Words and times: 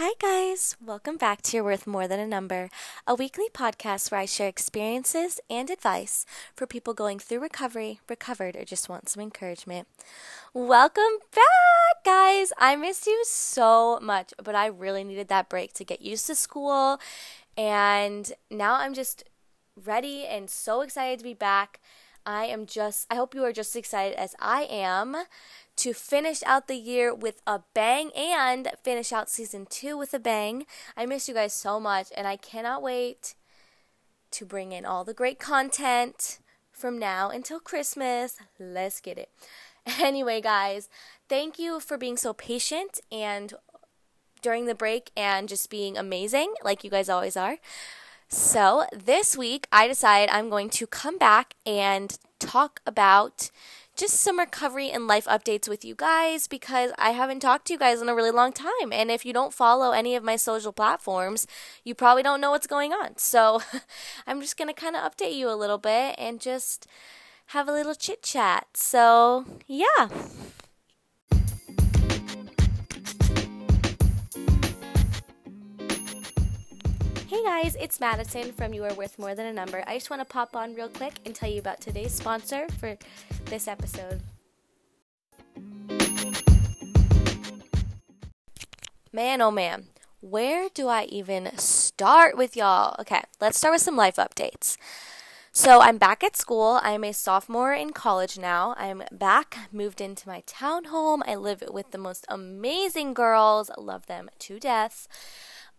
Hi, 0.00 0.12
guys. 0.20 0.76
Welcome 0.80 1.16
back 1.16 1.42
to 1.42 1.56
You're 1.56 1.64
Worth 1.64 1.84
More 1.84 2.06
Than 2.06 2.20
a 2.20 2.26
Number, 2.28 2.70
a 3.04 3.16
weekly 3.16 3.48
podcast 3.52 4.12
where 4.12 4.20
I 4.20 4.26
share 4.26 4.46
experiences 4.46 5.40
and 5.50 5.68
advice 5.68 6.24
for 6.54 6.68
people 6.68 6.94
going 6.94 7.18
through 7.18 7.40
recovery, 7.40 7.98
recovered, 8.08 8.54
or 8.54 8.64
just 8.64 8.88
want 8.88 9.08
some 9.08 9.20
encouragement. 9.20 9.88
Welcome 10.54 11.18
back, 11.34 12.04
guys. 12.04 12.52
I 12.58 12.76
missed 12.76 13.08
you 13.08 13.24
so 13.26 13.98
much, 14.00 14.32
but 14.40 14.54
I 14.54 14.66
really 14.66 15.02
needed 15.02 15.26
that 15.30 15.48
break 15.48 15.72
to 15.72 15.84
get 15.84 16.00
used 16.00 16.28
to 16.28 16.36
school. 16.36 17.00
And 17.56 18.32
now 18.52 18.74
I'm 18.74 18.94
just 18.94 19.24
ready 19.84 20.26
and 20.26 20.48
so 20.48 20.82
excited 20.82 21.18
to 21.18 21.24
be 21.24 21.34
back. 21.34 21.80
I 22.24 22.44
am 22.44 22.66
just, 22.66 23.08
I 23.10 23.16
hope 23.16 23.34
you 23.34 23.42
are 23.42 23.52
just 23.52 23.74
excited 23.74 24.16
as 24.16 24.36
I 24.38 24.62
am 24.70 25.16
to 25.78 25.94
finish 25.94 26.42
out 26.44 26.68
the 26.68 26.76
year 26.76 27.14
with 27.14 27.40
a 27.46 27.60
bang 27.72 28.10
and 28.16 28.68
finish 28.82 29.12
out 29.12 29.30
season 29.30 29.66
two 29.68 29.96
with 29.96 30.12
a 30.12 30.18
bang. 30.18 30.66
I 30.96 31.06
miss 31.06 31.28
you 31.28 31.34
guys 31.34 31.52
so 31.52 31.78
much, 31.78 32.08
and 32.16 32.26
I 32.26 32.36
cannot 32.36 32.82
wait 32.82 33.34
to 34.32 34.44
bring 34.44 34.72
in 34.72 34.84
all 34.84 35.04
the 35.04 35.14
great 35.14 35.38
content 35.38 36.40
from 36.70 36.98
now 36.98 37.30
until 37.30 37.60
Christmas. 37.60 38.36
Let's 38.58 39.00
get 39.00 39.18
it. 39.18 39.30
Anyway, 39.98 40.42
guys, 40.42 40.90
thank 41.30 41.58
you 41.58 41.80
for 41.80 41.96
being 41.96 42.18
so 42.18 42.34
patient 42.34 43.00
and 43.10 43.54
during 44.42 44.66
the 44.66 44.74
break 44.74 45.10
and 45.16 45.48
just 45.48 45.70
being 45.70 45.96
amazing, 45.96 46.52
like 46.62 46.84
you 46.84 46.90
guys 46.90 47.08
always 47.08 47.38
are. 47.38 47.56
So, 48.28 48.84
this 48.92 49.34
week 49.34 49.66
I 49.72 49.88
decided 49.88 50.28
I'm 50.30 50.50
going 50.50 50.68
to 50.70 50.86
come 50.86 51.16
back 51.16 51.54
and 51.64 52.18
talk 52.38 52.80
about 52.86 53.50
just 53.98 54.14
some 54.14 54.38
recovery 54.38 54.90
and 54.90 55.08
life 55.08 55.26
updates 55.26 55.68
with 55.68 55.84
you 55.84 55.94
guys 55.94 56.46
because 56.46 56.92
I 56.96 57.10
haven't 57.10 57.40
talked 57.40 57.66
to 57.66 57.72
you 57.72 57.78
guys 57.78 58.00
in 58.00 58.08
a 58.08 58.14
really 58.14 58.30
long 58.30 58.52
time. 58.52 58.92
And 58.92 59.10
if 59.10 59.26
you 59.26 59.32
don't 59.32 59.52
follow 59.52 59.90
any 59.90 60.14
of 60.14 60.22
my 60.22 60.36
social 60.36 60.72
platforms, 60.72 61.48
you 61.82 61.96
probably 61.96 62.22
don't 62.22 62.40
know 62.40 62.52
what's 62.52 62.66
going 62.66 62.92
on. 62.92 63.16
So 63.28 63.60
I'm 64.26 64.40
just 64.40 64.56
going 64.56 64.68
to 64.68 64.74
kind 64.74 64.96
of 64.96 65.02
update 65.02 65.34
you 65.34 65.50
a 65.50 65.54
little 65.54 65.76
bit 65.76 66.14
and 66.16 66.40
just 66.40 66.86
have 67.48 67.68
a 67.68 67.72
little 67.72 67.94
chit 67.94 68.22
chat. 68.22 68.68
So, 68.74 69.44
yeah. 69.66 70.08
Hey 77.28 77.44
guys, 77.44 77.76
it's 77.78 78.00
Madison 78.00 78.52
from 78.52 78.72
You 78.72 78.84
Are 78.84 78.94
Worth 78.94 79.18
More 79.18 79.34
Than 79.34 79.44
a 79.44 79.52
Number. 79.52 79.84
I 79.86 79.98
just 79.98 80.08
want 80.08 80.22
to 80.22 80.24
pop 80.24 80.56
on 80.56 80.74
real 80.74 80.88
quick 80.88 81.12
and 81.26 81.34
tell 81.34 81.50
you 81.50 81.60
about 81.60 81.78
today's 81.78 82.14
sponsor 82.14 82.66
for 82.78 82.96
this 83.44 83.68
episode. 83.68 84.22
Man, 89.12 89.42
oh 89.42 89.50
man, 89.50 89.88
where 90.22 90.70
do 90.72 90.88
I 90.88 91.04
even 91.04 91.54
start 91.58 92.34
with 92.34 92.56
y'all? 92.56 92.96
Okay, 92.98 93.20
let's 93.42 93.58
start 93.58 93.74
with 93.74 93.82
some 93.82 93.94
life 93.94 94.16
updates. 94.16 94.78
So, 95.52 95.82
I'm 95.82 95.98
back 95.98 96.24
at 96.24 96.34
school. 96.34 96.80
I'm 96.82 97.04
a 97.04 97.12
sophomore 97.12 97.74
in 97.74 97.90
college 97.90 98.38
now. 98.38 98.74
I'm 98.78 99.02
back, 99.12 99.68
moved 99.70 100.00
into 100.00 100.26
my 100.26 100.42
townhome. 100.46 101.20
I 101.26 101.34
live 101.34 101.62
with 101.68 101.90
the 101.90 101.98
most 101.98 102.24
amazing 102.30 103.12
girls, 103.12 103.70
love 103.76 104.06
them 104.06 104.30
to 104.38 104.58
death. 104.58 105.06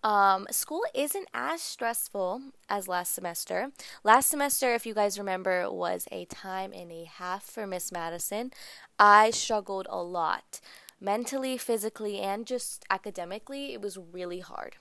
Um, 0.03 0.47
school 0.50 0.83
isn't 0.94 1.28
as 1.33 1.61
stressful 1.61 2.42
as 2.69 2.88
last 2.88 3.14
semester. 3.14 3.72
Last 4.03 4.30
semester, 4.30 4.73
if 4.73 4.86
you 4.86 4.94
guys 4.94 5.19
remember, 5.19 5.69
was 5.69 6.08
a 6.11 6.25
time 6.25 6.72
and 6.73 6.91
a 6.91 7.03
half 7.06 7.44
for 7.44 7.67
Miss 7.67 7.91
Madison. 7.91 8.52
I 8.97 9.31
struggled 9.31 9.88
a 9.89 10.02
lot 10.02 10.61
mentally, 11.02 11.58
physically, 11.58 12.19
and 12.19 12.45
just 12.45 12.86
academically. 12.89 13.73
It 13.73 13.81
was 13.81 13.97
really 13.97 14.39
hard. 14.39 14.78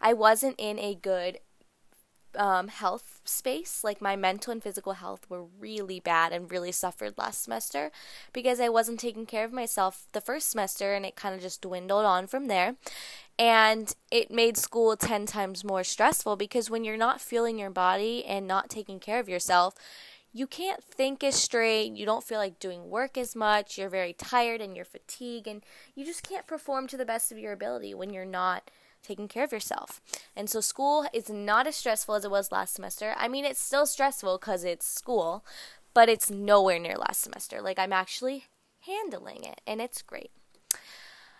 I 0.00 0.12
wasn't 0.12 0.56
in 0.58 0.78
a 0.78 0.94
good 0.94 1.38
um, 2.36 2.68
health 2.68 3.20
space. 3.24 3.82
Like 3.82 4.00
my 4.00 4.16
mental 4.16 4.52
and 4.52 4.62
physical 4.62 4.94
health 4.94 5.28
were 5.28 5.44
really 5.44 6.00
bad 6.00 6.32
and 6.32 6.50
really 6.50 6.72
suffered 6.72 7.18
last 7.18 7.44
semester 7.44 7.90
because 8.32 8.60
I 8.60 8.68
wasn't 8.68 9.00
taking 9.00 9.26
care 9.26 9.44
of 9.44 9.52
myself 9.52 10.06
the 10.12 10.20
first 10.20 10.50
semester 10.50 10.94
and 10.94 11.04
it 11.04 11.16
kind 11.16 11.34
of 11.34 11.40
just 11.40 11.62
dwindled 11.62 12.04
on 12.04 12.26
from 12.26 12.46
there. 12.46 12.76
And 13.38 13.94
it 14.10 14.30
made 14.30 14.56
school 14.56 14.96
10 14.96 15.26
times 15.26 15.64
more 15.64 15.84
stressful 15.84 16.36
because 16.36 16.70
when 16.70 16.84
you're 16.84 16.96
not 16.96 17.20
feeling 17.20 17.58
your 17.58 17.70
body 17.70 18.24
and 18.24 18.46
not 18.46 18.70
taking 18.70 18.98
care 18.98 19.20
of 19.20 19.28
yourself, 19.28 19.74
you 20.36 20.46
can't 20.46 20.84
think 20.84 21.24
as 21.24 21.34
straight, 21.34 21.92
you 21.92 22.04
don't 22.04 22.22
feel 22.22 22.38
like 22.38 22.58
doing 22.58 22.90
work 22.90 23.16
as 23.16 23.34
much, 23.34 23.78
you're 23.78 23.88
very 23.88 24.12
tired 24.12 24.60
and 24.60 24.76
you're 24.76 24.84
fatigued, 24.84 25.46
and 25.46 25.64
you 25.94 26.04
just 26.04 26.22
can't 26.22 26.46
perform 26.46 26.86
to 26.88 26.96
the 26.98 27.06
best 27.06 27.32
of 27.32 27.38
your 27.38 27.54
ability 27.54 27.94
when 27.94 28.12
you're 28.12 28.26
not 28.26 28.70
taking 29.06 29.28
care 29.28 29.44
of 29.44 29.52
yourself. 29.52 30.00
And 30.34 30.50
so 30.50 30.60
school 30.60 31.06
is 31.12 31.30
not 31.30 31.66
as 31.66 31.76
stressful 31.76 32.14
as 32.14 32.24
it 32.24 32.30
was 32.30 32.52
last 32.52 32.74
semester. 32.74 33.14
I 33.16 33.28
mean, 33.28 33.44
it's 33.44 33.60
still 33.60 33.86
stressful 33.86 34.38
because 34.38 34.64
it's 34.64 34.86
school, 34.86 35.44
but 35.94 36.08
it's 36.08 36.30
nowhere 36.30 36.78
near 36.78 36.96
last 36.96 37.22
semester. 37.22 37.60
Like, 37.60 37.78
I'm 37.78 37.92
actually 37.92 38.44
handling 38.80 39.44
it, 39.44 39.60
and 39.66 39.80
it's 39.80 40.02
great. 40.02 40.30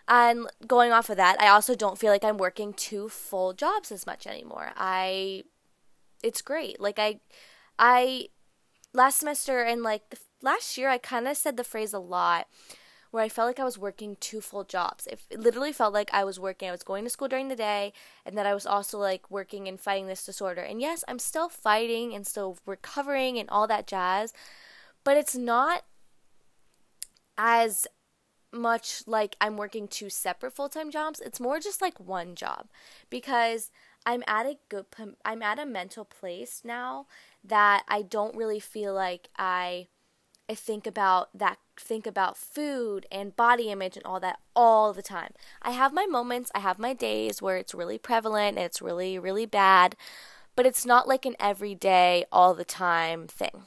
And 0.09 0.47
going 0.67 0.93
off 0.93 1.11
of 1.11 1.17
that, 1.17 1.41
I 1.41 1.49
also 1.49 1.75
don't 1.75 1.99
feel 1.99 2.13
like 2.13 2.25
I'm 2.25 2.39
working 2.39 2.73
two 2.73 3.09
full 3.09 3.53
jobs 3.53 3.91
as 3.91 4.07
much 4.07 4.27
anymore. 4.27 4.71
I, 4.77 5.43
it's 6.23 6.43
great. 6.43 6.81
Like, 6.81 6.99
I, 6.99 7.21
I, 7.79 8.29
last 8.93 9.19
semester 9.19 9.63
and 9.63 9.83
like 9.83 10.11
the, 10.11 10.19
last 10.43 10.79
year, 10.79 10.89
I 10.89 10.99
kind 10.99 11.27
of 11.27 11.37
said 11.37 11.57
the 11.57 11.65
phrase 11.65 11.93
a 11.93 11.99
lot 11.99 12.47
where 13.11 13.23
I 13.23 13.29
felt 13.29 13.47
like 13.47 13.61
I 13.61 13.65
was 13.65 13.79
working 13.79 14.17
two 14.21 14.41
full 14.41 14.65
jobs. 14.65 15.07
It, 15.07 15.21
it 15.31 15.41
literally 15.41 15.73
felt 15.73 15.95
like 15.95 16.11
I 16.13 16.25
was 16.25 16.39
working. 16.41 16.69
I 16.69 16.73
was 16.73 16.83
going 16.83 17.05
to 17.05 17.11
school 17.11 17.29
during 17.29 17.49
the 17.49 17.57
day, 17.57 17.93
and 18.25 18.37
then 18.37 18.47
I 18.47 18.55
was 18.55 18.67
also 18.67 18.99
like 18.99 19.31
working 19.31 19.69
and 19.69 19.81
fighting 19.81 20.07
this 20.07 20.25
disorder. 20.25 20.63
And 20.63 20.81
yes, 20.81 21.05
I'm 21.09 21.19
still 21.19 21.49
fighting 21.49 22.15
and 22.15 22.27
still 22.27 22.59
recovering 22.67 23.39
and 23.39 23.49
all 23.51 23.67
that 23.67 23.87
jazz, 23.87 24.33
but 25.05 25.17
it's 25.17 25.37
not 25.37 25.83
as 27.39 27.87
much 28.53 29.03
like 29.07 29.37
I'm 29.41 29.57
working 29.57 29.89
two 29.89 30.11
separate 30.11 30.55
full-time 30.55 30.91
jobs. 30.91 31.21
It's 31.21 31.41
more 31.41 31.61
just 31.61 31.83
like 31.83 32.01
one 32.01 32.35
job 32.35 32.69
because 33.11 33.71
I'm 34.05 34.23
at 34.27 34.47
a 34.47 34.57
good 34.69 34.87
I'm 35.25 35.43
at 35.43 35.59
a 35.59 35.67
mental 35.67 36.05
place 36.05 36.63
now 36.65 37.07
that 37.45 37.85
I 37.89 38.03
don't 38.03 38.37
really 38.37 38.61
feel 38.61 38.95
like 38.95 39.29
I 39.37 39.89
I 40.49 40.55
think 40.55 40.87
about 40.87 41.37
that 41.37 41.59
think 41.81 42.07
about 42.07 42.37
food 42.37 43.07
and 43.11 43.37
body 43.37 43.71
image 43.71 43.97
and 43.97 44.05
all 44.05 44.21
that 44.21 44.39
all 44.55 44.93
the 44.93 45.03
time. 45.03 45.33
I 45.63 45.71
have 45.73 45.93
my 45.93 46.07
moments, 46.07 46.51
I 46.55 46.61
have 46.61 46.79
my 46.79 46.95
days 46.95 47.43
where 47.43 47.57
it's 47.57 47.75
really 47.75 47.99
prevalent 47.99 48.57
and 48.57 48.67
it's 48.67 48.83
really 48.83 49.19
really 49.19 49.47
bad, 49.47 49.97
but 50.55 50.67
it's 50.67 50.87
not 50.87 51.09
like 51.09 51.27
an 51.27 51.37
everyday 51.41 52.25
all 52.33 52.55
the 52.55 52.65
time 52.65 53.27
thing. 53.27 53.65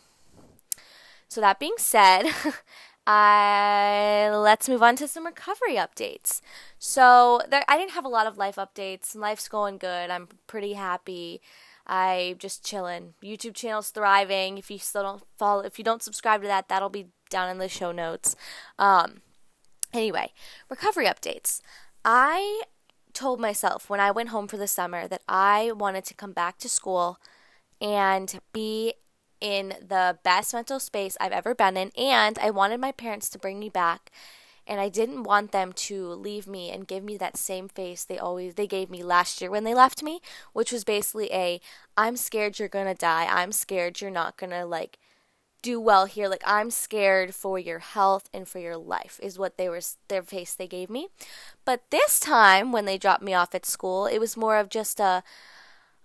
So 1.28 1.42
that 1.42 1.60
being 1.60 1.76
said, 1.78 2.24
I 3.08 4.30
let's 4.32 4.70
move 4.70 4.84
on 4.84 4.96
to 4.98 5.08
some 5.08 5.26
recovery 5.26 5.76
updates. 5.76 6.42
So 6.78 7.42
there, 7.50 7.64
I 7.68 7.78
didn't 7.78 7.92
have 7.92 8.06
a 8.06 8.10
lot 8.10 8.28
of 8.28 8.38
life 8.38 8.56
updates. 8.56 9.16
Life's 9.16 9.48
going 9.48 9.78
good. 9.78 10.10
I'm 10.10 10.28
pretty 10.48 10.74
happy. 10.74 11.42
I'm 11.88 12.38
just 12.38 12.64
chilling. 12.64 13.16
YouTube 13.24 13.56
channel's 13.56 13.90
thriving. 13.90 14.60
If 14.60 14.70
you 14.70 14.78
still 14.78 15.02
don't 15.02 15.24
follow, 15.38 15.62
if 15.62 15.80
you 15.80 15.84
don't 15.84 16.04
subscribe 16.04 16.42
to 16.42 16.48
that, 16.48 16.70
that'll 16.70 16.90
be 16.90 17.08
down 17.30 17.50
in 17.50 17.58
the 17.58 17.70
show 17.70 17.92
notes. 17.92 18.36
Um, 18.78 19.22
anyway, 19.94 20.34
recovery 20.70 21.06
updates. 21.06 21.62
I 22.04 22.64
told 23.14 23.40
myself 23.40 23.90
when 23.90 24.00
I 24.00 24.12
went 24.12 24.30
home 24.30 24.48
for 24.48 24.58
the 24.58 24.68
summer 24.68 25.08
that 25.08 25.24
I 25.28 25.72
wanted 25.72 26.06
to 26.06 26.14
come 26.14 26.32
back 26.32 26.58
to 26.60 26.70
school 26.70 27.20
and 27.82 28.40
be 28.54 28.94
in 29.42 29.76
the 29.86 30.18
best 30.24 30.54
mental 30.54 30.80
space 30.80 31.16
I've 31.20 31.32
ever 31.32 31.56
been 31.56 31.78
in, 31.78 31.92
and 31.98 32.38
I 32.40 32.50
wanted 32.50 32.80
my 32.80 32.92
parents 32.92 33.30
to 33.30 33.40
bring 33.40 33.60
me 33.60 33.70
back 33.70 34.12
and 34.70 34.80
I 34.80 34.88
didn't 34.88 35.24
want 35.24 35.52
them 35.52 35.74
to 35.74 36.10
leave 36.10 36.46
me 36.46 36.70
and 36.70 36.88
give 36.88 37.04
me 37.04 37.18
that 37.18 37.38
same 37.38 37.68
face 37.68 38.06
they 38.06 38.20
always 38.20 38.54
they 38.54 38.68
gave 38.68 38.92
me 38.92 39.02
last 39.02 39.42
year 39.42 39.50
when 39.50 39.64
they 39.64 39.74
left 39.74 40.04
me, 40.04 40.22
which 40.54 40.72
was 40.72 40.84
basically 40.84 41.34
a 41.34 41.60
I'm 41.98 42.16
scared 42.16 42.60
you're 42.60 42.70
to 42.86 42.94
die. 42.94 43.26
I'm 43.26 43.52
scared 43.52 44.00
you're 44.00 44.12
not 44.12 44.38
to 44.52 44.66
like 44.66 45.00
do 45.62 45.80
well 45.80 46.06
here. 46.06 46.28
Like 46.28 46.44
I'm 46.46 46.72
scared 46.72 47.36
for 47.36 47.60
your 47.60 47.80
health 47.80 48.30
and 48.34 48.48
for 48.48 48.60
your 48.60 48.78
life 48.78 49.20
is 49.22 49.40
what 49.40 49.58
they 49.58 49.70
were 49.70 49.82
their 50.08 50.24
face 50.24 50.54
they 50.54 50.68
gave 50.68 50.90
me. 50.90 51.08
But 51.66 51.84
this 51.90 52.20
time 52.20 52.72
when 52.72 52.86
they 52.86 52.98
dropped 52.98 53.24
me 53.24 53.34
off 53.34 53.56
at 53.56 53.66
school, 53.66 54.06
it 54.06 54.20
was 54.20 54.38
more 54.38 54.58
of 54.58 54.70
just 54.70 55.00
a 55.00 55.24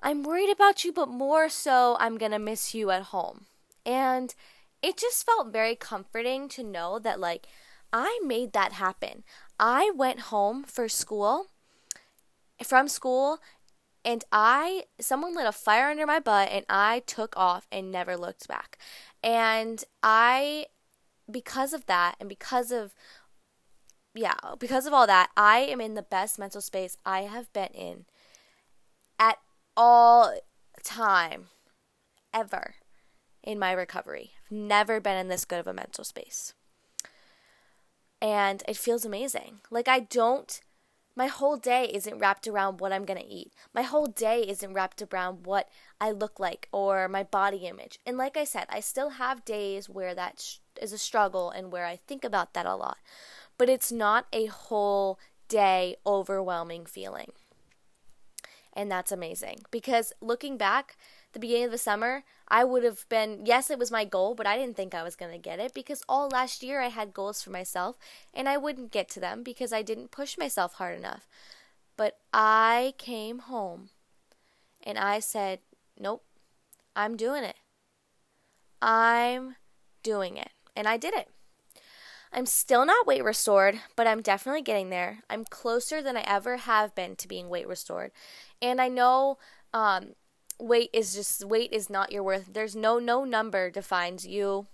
I'm 0.03 0.23
worried 0.23 0.51
about 0.51 0.85
you, 0.85 0.93
but 0.93 1.09
more 1.09 1.49
so 1.49 1.97
I'm 1.99 2.19
going 2.19 2.33
to 2.33 2.39
miss 2.39 2.75
you 2.75 2.91
at 2.91 3.05
home. 3.05 3.47
And 3.87 4.35
it 4.83 4.99
just 4.99 5.25
felt 5.25 5.51
very 5.51 5.75
comforting 5.75 6.47
to 6.51 6.63
know 6.63 6.99
that 6.99 7.19
like 7.19 7.47
I 7.91 8.21
made 8.25 8.53
that 8.53 8.73
happen. 8.73 9.25
I 9.59 9.93
went 9.95 10.21
home 10.21 10.65
for 10.65 10.89
school, 10.89 11.47
from 12.63 12.89
school, 12.89 13.39
and 14.05 14.25
I, 14.31 14.85
someone 15.01 15.35
lit 15.35 15.47
a 15.47 15.53
fire 15.53 15.89
under 15.89 16.07
my 16.07 16.21
butt, 16.21 16.51
and 16.51 16.67
I 16.69 17.03
took 17.07 17.35
off 17.37 17.67
and 17.73 17.91
never 17.91 18.17
looked 18.17 18.47
back. 18.47 18.79
And 19.25 19.83
I, 20.03 20.67
because 21.31 21.73
of 21.73 21.87
that, 21.87 22.17
and 22.21 22.29
because 22.29 22.71
of 22.71 22.95
yeah, 24.15 24.35
because 24.61 24.87
of 24.87 24.93
all 24.93 25.09
that, 25.09 25.31
I 25.37 25.61
am 25.61 25.81
in 25.81 25.95
the 25.95 26.03
best 26.03 26.39
mental 26.39 26.61
space 26.61 26.97
I 27.05 27.23
have 27.23 27.53
been 27.53 27.73
in 27.75 28.05
at 29.19 29.39
all 29.77 30.39
time 30.85 31.47
ever 32.33 32.77
in 33.43 33.59
my 33.59 33.73
recovery. 33.73 34.33
I've 34.45 34.53
never 34.53 35.01
been 35.01 35.17
in 35.17 35.29
this 35.29 35.45
good 35.45 35.59
of 35.59 35.67
a 35.67 35.73
mental 35.73 36.05
space. 36.05 36.55
And 38.23 38.63
it 38.69 38.77
feels 38.77 39.05
amazing. 39.05 39.61
Like 39.71 39.89
I 39.89 40.01
don't 40.01 40.61
my 41.17 41.27
whole 41.27 41.57
day 41.57 41.91
isn't 41.93 42.19
wrapped 42.19 42.47
around 42.49 42.81
what 42.81 42.93
I'm 42.93 43.05
going 43.05 43.21
to 43.21 43.27
eat. 43.27 43.53
My 43.73 43.83
whole 43.83 44.07
day 44.07 44.43
isn't 44.49 44.73
wrapped 44.73 45.03
around 45.03 45.47
what 45.47 45.69
I 46.01 46.11
look 46.11 46.41
like 46.41 46.69
or 46.73 47.09
my 47.09 47.23
body 47.23 47.67
image. 47.67 47.99
And 48.05 48.19
like 48.19 48.37
I 48.37 48.45
said, 48.45 48.67
I 48.69 48.81
still 48.81 49.11
have 49.11 49.45
days 49.45 49.89
where 49.89 50.15
that 50.15 50.59
is 50.81 50.93
a 50.93 50.99
struggle 50.99 51.51
and 51.51 51.71
where 51.71 51.87
I 51.87 51.97
think 51.97 52.25
about 52.25 52.55
that 52.55 52.67
a 52.67 52.75
lot 52.75 52.99
but 53.59 53.69
it's 53.69 53.93
not 53.93 54.27
a 54.33 54.47
whole 54.47 55.19
day 55.49 55.97
overwhelming 56.07 56.87
feeling. 56.87 57.33
And 58.73 58.91
that's 58.91 59.13
amazing 59.13 59.61
because 59.71 60.13
looking 60.21 60.57
back, 60.57 60.97
the 61.35 61.41
beginning 61.41 61.65
of 61.65 61.71
the 61.71 61.79
summer, 61.79 62.25
I 62.49 62.65
would 62.65 62.85
have 62.85 63.09
been, 63.09 63.45
yes, 63.45 63.71
it 63.71 63.79
was 63.79 63.91
my 63.91 64.05
goal, 64.05 64.35
but 64.35 64.47
I 64.47 64.57
didn't 64.57 64.77
think 64.77 64.95
I 64.95 65.03
was 65.03 65.17
going 65.17 65.33
to 65.33 65.39
get 65.39 65.59
it 65.59 65.75
because 65.75 66.03
all 66.09 66.29
last 66.29 66.63
year 66.63 66.81
I 66.81 66.89
had 66.89 67.13
goals 67.13 67.43
for 67.43 67.51
myself 67.51 67.99
and 68.33 68.49
I 68.49 68.57
wouldn't 68.57 68.93
get 68.93 69.09
to 69.11 69.21
them 69.21 69.43
because 69.43 69.73
I 69.73 69.83
didn't 69.83 70.11
push 70.11 70.39
myself 70.39 70.75
hard 70.75 70.97
enough. 70.97 71.29
But 71.97 72.19
I 72.33 72.95
came 72.99 73.41
home 73.41 73.91
and 74.83 74.99
I 74.99 75.21
said, 75.21 75.61
nope, 75.99 76.25
I'm 76.97 77.17
doing 77.17 77.45
it. 77.45 77.57
I'm 78.81 79.57
doing 80.03 80.37
it. 80.37 80.51
And 80.77 80.87
I 80.89 80.97
did 80.97 81.15
it. 81.15 81.29
I'm 82.33 82.47
still 82.47 82.85
not 82.85 83.07
weight 83.07 83.23
restored, 83.23 83.79
but 83.95 84.09
I'm 84.09 84.21
definitely 84.21 84.63
getting 84.63 84.91
there. 84.91 85.21
I'm 85.31 85.45
closer 85.45 86.03
than 86.03 86.17
I 86.17 86.25
ever 86.27 86.57
have 86.57 86.95
been 86.95 87.15
to 87.17 87.29
being 87.29 87.49
weight 87.49 87.69
restored. 87.69 88.11
And 88.61 88.81
I 88.81 88.89
know 88.89 89.39
um, 89.73 90.15
weight 90.59 90.91
is 90.93 91.15
just 91.15 91.45
weight 91.45 91.73
is 91.73 91.91
not 91.91 92.13
your 92.13 92.23
worth. 92.23 92.53
There's 92.53 92.77
no 92.77 92.99
no 92.99 93.25
number 93.25 93.71
defines 93.71 94.27
you 94.27 94.67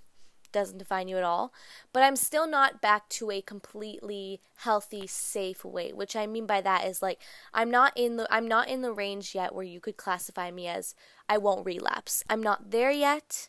doesn't 0.52 0.78
define 0.78 1.08
you 1.08 1.16
at 1.16 1.22
all. 1.22 1.52
But 1.92 2.02
I'm 2.02 2.16
still 2.16 2.46
not 2.46 2.80
back 2.80 3.08
to 3.10 3.30
a 3.30 3.40
completely 3.40 4.40
healthy, 4.56 5.06
safe 5.06 5.64
weight. 5.64 5.96
Which 5.96 6.16
I 6.16 6.26
mean 6.26 6.46
by 6.46 6.60
that 6.60 6.86
is 6.86 7.02
like 7.02 7.20
I'm 7.54 7.70
not 7.70 7.92
in 7.96 8.16
the 8.16 8.26
I'm 8.30 8.48
not 8.48 8.68
in 8.68 8.82
the 8.82 8.92
range 8.92 9.34
yet 9.34 9.54
where 9.54 9.64
you 9.64 9.80
could 9.80 9.96
classify 9.96 10.50
me 10.50 10.66
as 10.66 10.94
I 11.28 11.38
won't 11.38 11.66
relapse. 11.66 12.24
I'm 12.28 12.42
not 12.42 12.70
there 12.70 12.90
yet 12.90 13.48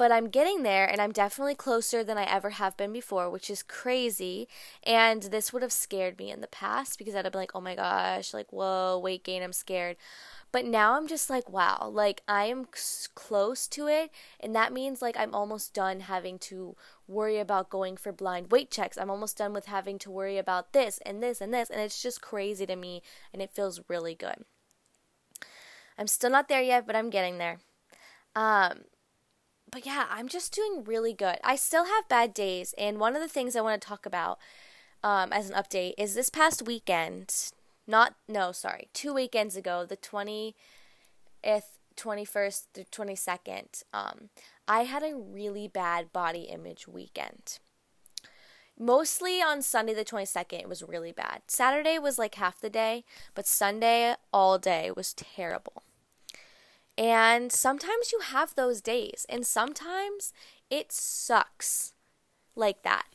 but 0.00 0.10
I'm 0.10 0.30
getting 0.30 0.62
there 0.62 0.86
and 0.86 0.98
I'm 0.98 1.12
definitely 1.12 1.54
closer 1.54 2.02
than 2.02 2.16
I 2.16 2.24
ever 2.24 2.48
have 2.48 2.74
been 2.74 2.90
before, 2.90 3.28
which 3.28 3.50
is 3.50 3.62
crazy. 3.62 4.48
And 4.82 5.24
this 5.24 5.52
would 5.52 5.60
have 5.60 5.72
scared 5.72 6.16
me 6.16 6.30
in 6.30 6.40
the 6.40 6.46
past 6.46 6.96
because 6.96 7.14
I'd 7.14 7.26
have 7.26 7.32
been 7.32 7.42
like, 7.42 7.54
oh 7.54 7.60
my 7.60 7.74
gosh, 7.74 8.32
like, 8.32 8.50
whoa, 8.50 8.98
weight 8.98 9.24
gain, 9.24 9.42
I'm 9.42 9.52
scared. 9.52 9.98
But 10.52 10.64
now 10.64 10.96
I'm 10.96 11.06
just 11.06 11.28
like, 11.28 11.50
wow, 11.50 11.90
like 11.92 12.22
I 12.26 12.46
am 12.46 12.68
close 13.14 13.68
to 13.68 13.88
it. 13.88 14.10
And 14.40 14.56
that 14.56 14.72
means 14.72 15.02
like 15.02 15.18
I'm 15.18 15.34
almost 15.34 15.74
done 15.74 16.00
having 16.00 16.38
to 16.38 16.76
worry 17.06 17.38
about 17.38 17.68
going 17.68 17.98
for 17.98 18.10
blind 18.10 18.50
weight 18.50 18.70
checks. 18.70 18.96
I'm 18.96 19.10
almost 19.10 19.36
done 19.36 19.52
with 19.52 19.66
having 19.66 19.98
to 19.98 20.10
worry 20.10 20.38
about 20.38 20.72
this 20.72 20.98
and 21.04 21.22
this 21.22 21.42
and 21.42 21.52
this. 21.52 21.68
And 21.68 21.78
it's 21.78 22.02
just 22.02 22.22
crazy 22.22 22.64
to 22.64 22.74
me 22.74 23.02
and 23.34 23.42
it 23.42 23.52
feels 23.52 23.82
really 23.86 24.14
good. 24.14 24.46
I'm 25.98 26.06
still 26.06 26.30
not 26.30 26.48
there 26.48 26.62
yet, 26.62 26.86
but 26.86 26.96
I'm 26.96 27.10
getting 27.10 27.36
there. 27.36 27.58
Um, 28.34 28.84
but 29.70 29.86
yeah, 29.86 30.06
I'm 30.10 30.28
just 30.28 30.54
doing 30.54 30.84
really 30.84 31.12
good. 31.12 31.36
I 31.44 31.56
still 31.56 31.84
have 31.84 32.08
bad 32.08 32.34
days, 32.34 32.74
and 32.76 32.98
one 32.98 33.14
of 33.14 33.22
the 33.22 33.28
things 33.28 33.56
I 33.56 33.60
want 33.60 33.80
to 33.80 33.88
talk 33.88 34.06
about 34.06 34.38
um, 35.02 35.32
as 35.32 35.50
an 35.50 35.56
update 35.56 35.94
is 35.98 36.14
this 36.14 36.30
past 36.30 36.62
weekend. 36.62 37.34
Not 37.86 38.14
no, 38.28 38.52
sorry, 38.52 38.88
two 38.92 39.12
weekends 39.14 39.56
ago, 39.56 39.84
the 39.84 39.96
twentieth, 39.96 40.54
twenty 41.96 42.24
first 42.24 42.68
through 42.74 42.84
twenty 42.90 43.16
second. 43.16 43.82
Um, 43.92 44.30
I 44.68 44.84
had 44.84 45.02
a 45.02 45.16
really 45.16 45.66
bad 45.66 46.12
body 46.12 46.42
image 46.42 46.86
weekend. 46.86 47.58
Mostly 48.78 49.42
on 49.42 49.60
Sunday 49.60 49.92
the 49.92 50.06
22nd, 50.06 50.60
it 50.60 50.68
was 50.68 50.82
really 50.82 51.12
bad. 51.12 51.42
Saturday 51.48 51.98
was 51.98 52.18
like 52.18 52.36
half 52.36 52.58
the 52.58 52.70
day, 52.70 53.04
but 53.34 53.46
Sunday 53.46 54.14
all 54.32 54.58
day 54.58 54.90
was 54.96 55.12
terrible. 55.12 55.82
And 56.98 57.50
sometimes 57.50 58.12
you 58.12 58.20
have 58.20 58.54
those 58.54 58.80
days, 58.80 59.26
and 59.28 59.46
sometimes 59.46 60.32
it 60.68 60.92
sucks 60.92 61.94
like 62.54 62.82
that. 62.82 63.06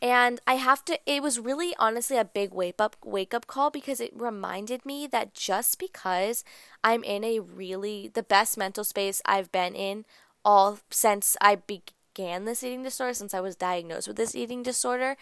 And 0.00 0.40
I 0.48 0.54
have 0.54 0.84
to 0.86 0.98
it 1.06 1.22
was 1.22 1.38
really 1.38 1.74
honestly 1.78 2.16
a 2.16 2.24
big 2.24 2.52
wake 2.52 2.80
up 2.80 2.96
wake 3.04 3.32
up 3.32 3.46
call 3.46 3.70
because 3.70 4.00
it 4.00 4.10
reminded 4.14 4.84
me 4.84 5.06
that 5.06 5.32
just 5.32 5.78
because 5.78 6.44
I'm 6.82 7.04
in 7.04 7.22
a 7.22 7.38
really 7.38 8.10
the 8.12 8.24
best 8.24 8.58
mental 8.58 8.82
space 8.82 9.22
I've 9.24 9.52
been 9.52 9.76
in 9.76 10.04
all 10.44 10.80
since 10.90 11.36
I 11.40 11.54
began 11.54 12.44
this 12.44 12.64
eating 12.64 12.82
disorder, 12.82 13.14
since 13.14 13.32
I 13.32 13.40
was 13.40 13.54
diagnosed 13.54 14.08
with 14.08 14.16
this 14.16 14.34
eating 14.34 14.64
disorder, 14.64 15.16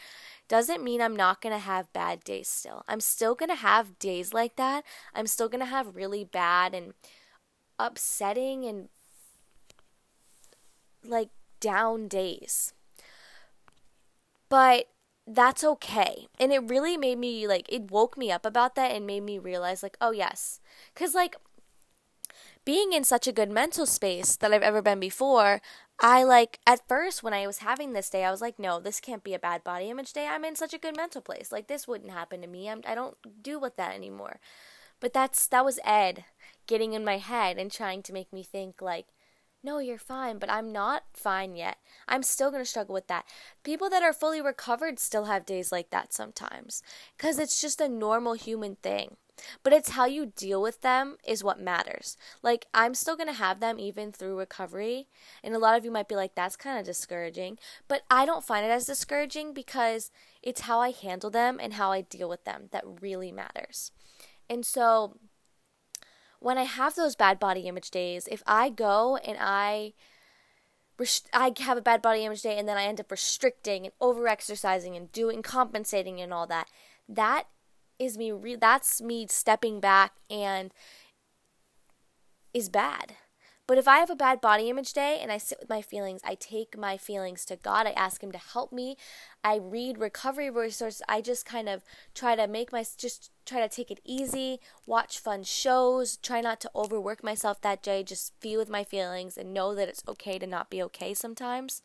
doesn't 0.48 0.82
mean 0.82 1.02
I'm 1.02 1.14
not 1.14 1.42
going 1.42 1.54
to 1.54 1.60
have 1.60 1.92
bad 1.92 2.24
days 2.24 2.48
still. 2.48 2.82
I'm 2.88 3.00
still 3.00 3.34
going 3.34 3.50
to 3.50 3.56
have 3.56 3.98
days 3.98 4.32
like 4.32 4.56
that. 4.56 4.84
I'm 5.14 5.26
still 5.26 5.48
going 5.48 5.60
to 5.60 5.66
have 5.66 5.94
really 5.94 6.24
bad 6.24 6.74
and 6.74 6.94
upsetting 7.86 8.64
and 8.64 8.88
like 11.04 11.30
down 11.60 12.08
days. 12.08 12.72
But 14.48 14.86
that's 15.26 15.62
okay. 15.62 16.26
And 16.38 16.52
it 16.52 16.68
really 16.68 16.96
made 16.96 17.18
me 17.18 17.46
like 17.46 17.66
it 17.72 17.90
woke 17.90 18.18
me 18.18 18.32
up 18.32 18.44
about 18.44 18.74
that 18.74 18.90
and 18.90 19.06
made 19.06 19.22
me 19.22 19.38
realize 19.38 19.82
like, 19.82 19.96
oh 20.00 20.10
yes. 20.10 20.60
Cuz 20.94 21.14
like 21.14 21.36
being 22.64 22.92
in 22.92 23.04
such 23.04 23.26
a 23.26 23.32
good 23.32 23.50
mental 23.50 23.86
space 23.86 24.36
that 24.36 24.52
I've 24.52 24.62
ever 24.62 24.82
been 24.82 25.00
before, 25.00 25.60
I 26.00 26.24
like 26.24 26.58
at 26.66 26.86
first 26.88 27.22
when 27.22 27.34
I 27.34 27.46
was 27.46 27.58
having 27.58 27.92
this 27.92 28.10
day, 28.10 28.24
I 28.24 28.30
was 28.30 28.40
like, 28.40 28.58
no, 28.58 28.80
this 28.80 29.00
can't 29.00 29.24
be 29.24 29.34
a 29.34 29.38
bad 29.38 29.62
body 29.64 29.90
image 29.90 30.12
day. 30.12 30.26
I'm 30.26 30.44
in 30.44 30.56
such 30.56 30.74
a 30.74 30.78
good 30.78 30.96
mental 30.96 31.20
place. 31.22 31.52
Like 31.52 31.68
this 31.68 31.86
wouldn't 31.86 32.12
happen 32.12 32.40
to 32.42 32.46
me. 32.46 32.68
I'm, 32.68 32.82
I 32.86 32.94
don't 32.94 33.16
do 33.42 33.58
with 33.58 33.76
that 33.76 33.94
anymore. 33.94 34.40
But 35.00 35.12
that's 35.12 35.46
that 35.48 35.64
was 35.64 35.80
Ed 35.84 36.24
getting 36.66 36.92
in 36.92 37.04
my 37.04 37.18
head 37.18 37.58
and 37.58 37.72
trying 37.72 38.02
to 38.04 38.12
make 38.12 38.32
me 38.32 38.42
think 38.42 38.80
like 38.80 39.06
no, 39.62 39.78
you're 39.78 39.98
fine, 39.98 40.38
but 40.38 40.50
I'm 40.50 40.72
not 40.72 41.04
fine 41.12 41.54
yet. 41.54 41.76
I'm 42.08 42.22
still 42.22 42.50
going 42.50 42.62
to 42.62 42.68
struggle 42.68 42.94
with 42.94 43.08
that. 43.08 43.26
People 43.62 43.90
that 43.90 44.02
are 44.02 44.14
fully 44.14 44.40
recovered 44.40 44.98
still 44.98 45.24
have 45.24 45.44
days 45.44 45.70
like 45.70 45.90
that 45.90 46.14
sometimes 46.14 46.82
because 47.16 47.38
it's 47.38 47.60
just 47.60 47.80
a 47.80 47.88
normal 47.88 48.34
human 48.34 48.76
thing. 48.76 49.16
But 49.62 49.72
it's 49.72 49.90
how 49.90 50.04
you 50.04 50.26
deal 50.26 50.60
with 50.60 50.82
them 50.82 51.16
is 51.26 51.44
what 51.44 51.60
matters. 51.60 52.16
Like, 52.42 52.66
I'm 52.74 52.94
still 52.94 53.16
going 53.16 53.28
to 53.28 53.34
have 53.34 53.60
them 53.60 53.78
even 53.78 54.12
through 54.12 54.38
recovery. 54.38 55.08
And 55.42 55.54
a 55.54 55.58
lot 55.58 55.78
of 55.78 55.84
you 55.84 55.90
might 55.90 56.08
be 56.08 56.14
like, 56.14 56.34
that's 56.34 56.56
kind 56.56 56.78
of 56.78 56.84
discouraging. 56.84 57.58
But 57.88 58.02
I 58.10 58.26
don't 58.26 58.44
find 58.44 58.66
it 58.66 58.70
as 58.70 58.84
discouraging 58.84 59.54
because 59.54 60.10
it's 60.42 60.62
how 60.62 60.80
I 60.80 60.90
handle 60.90 61.30
them 61.30 61.58
and 61.60 61.74
how 61.74 61.90
I 61.90 62.02
deal 62.02 62.28
with 62.28 62.44
them 62.44 62.68
that 62.72 62.84
really 63.00 63.32
matters. 63.32 63.92
And 64.50 64.66
so, 64.66 65.16
when 66.40 66.58
I 66.58 66.64
have 66.64 66.96
those 66.96 67.14
bad 67.14 67.38
body 67.38 67.62
image 67.62 67.90
days, 67.92 68.26
if 68.30 68.42
I 68.46 68.68
go 68.68 69.16
and 69.16 69.38
I 69.40 69.94
I 71.32 71.52
have 71.60 71.78
a 71.78 71.82
bad 71.82 72.02
body 72.02 72.24
image 72.24 72.42
day 72.42 72.58
and 72.58 72.68
then 72.68 72.76
I 72.76 72.84
end 72.84 73.00
up 73.00 73.10
restricting 73.10 73.86
and 73.86 73.94
over 74.00 74.28
exercising 74.28 74.96
and 74.96 75.10
doing 75.12 75.40
compensating 75.40 76.20
and 76.20 76.34
all 76.34 76.46
that, 76.48 76.68
that 77.08 77.44
is 77.98 78.18
me 78.18 78.32
re- 78.32 78.56
that's 78.56 79.00
me 79.00 79.26
stepping 79.28 79.78
back 79.80 80.14
and 80.28 80.74
is 82.52 82.68
bad. 82.68 83.14
But 83.70 83.78
if 83.78 83.86
I 83.86 83.98
have 83.98 84.10
a 84.10 84.16
bad 84.16 84.40
body 84.40 84.68
image 84.68 84.92
day 84.92 85.20
and 85.22 85.30
I 85.30 85.38
sit 85.38 85.60
with 85.60 85.68
my 85.68 85.80
feelings, 85.80 86.22
I 86.24 86.34
take 86.34 86.76
my 86.76 86.96
feelings 86.96 87.44
to 87.44 87.54
God. 87.54 87.86
I 87.86 87.92
ask 87.92 88.20
Him 88.20 88.32
to 88.32 88.38
help 88.38 88.72
me. 88.72 88.96
I 89.44 89.60
read 89.62 90.00
recovery 90.00 90.50
resources. 90.50 91.02
I 91.08 91.20
just 91.20 91.46
kind 91.46 91.68
of 91.68 91.84
try 92.12 92.34
to 92.34 92.48
make 92.48 92.72
my, 92.72 92.84
just 92.98 93.30
try 93.46 93.60
to 93.60 93.68
take 93.68 93.92
it 93.92 94.00
easy, 94.04 94.58
watch 94.86 95.20
fun 95.20 95.44
shows, 95.44 96.16
try 96.16 96.40
not 96.40 96.60
to 96.62 96.70
overwork 96.74 97.22
myself 97.22 97.60
that 97.60 97.80
day, 97.80 98.02
just 98.02 98.32
feel 98.40 98.58
with 98.58 98.68
my 98.68 98.82
feelings 98.82 99.38
and 99.38 99.54
know 99.54 99.72
that 99.76 99.88
it's 99.88 100.02
okay 100.08 100.36
to 100.40 100.48
not 100.48 100.68
be 100.68 100.82
okay 100.82 101.14
sometimes. 101.14 101.80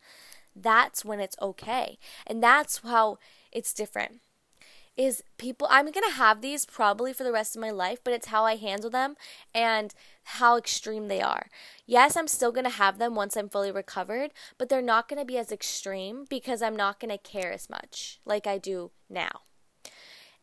That's 0.56 1.04
when 1.04 1.20
it's 1.20 1.36
okay. 1.40 1.98
And 2.26 2.42
that's 2.42 2.78
how 2.78 3.18
it's 3.52 3.72
different 3.72 4.22
is 4.96 5.22
people 5.36 5.66
I'm 5.70 5.86
going 5.86 6.08
to 6.08 6.16
have 6.16 6.40
these 6.40 6.64
probably 6.64 7.12
for 7.12 7.24
the 7.24 7.32
rest 7.32 7.54
of 7.54 7.60
my 7.60 7.70
life, 7.70 7.98
but 8.02 8.14
it's 8.14 8.28
how 8.28 8.44
I 8.44 8.56
handle 8.56 8.90
them 8.90 9.16
and 9.54 9.94
how 10.24 10.56
extreme 10.56 11.08
they 11.08 11.20
are. 11.20 11.48
Yes, 11.84 12.16
I'm 12.16 12.28
still 12.28 12.52
going 12.52 12.64
to 12.64 12.70
have 12.70 12.98
them 12.98 13.14
once 13.14 13.36
I'm 13.36 13.48
fully 13.48 13.70
recovered, 13.70 14.30
but 14.56 14.68
they're 14.68 14.82
not 14.82 15.08
going 15.08 15.20
to 15.20 15.26
be 15.26 15.38
as 15.38 15.52
extreme 15.52 16.24
because 16.28 16.62
I'm 16.62 16.76
not 16.76 16.98
going 16.98 17.10
to 17.10 17.18
care 17.18 17.52
as 17.52 17.68
much 17.68 18.20
like 18.24 18.46
I 18.46 18.58
do 18.58 18.90
now. 19.10 19.42